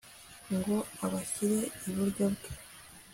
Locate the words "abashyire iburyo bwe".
1.05-2.49